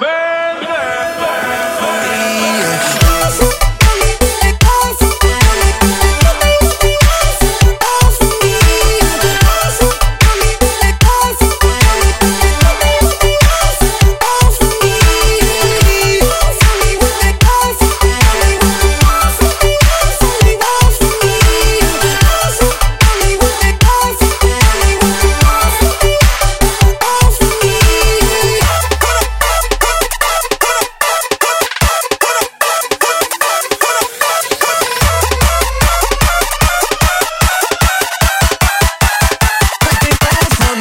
[0.00, 0.21] man.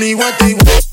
[0.01, 0.90] me what they want.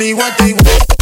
[0.00, 0.99] me what they want.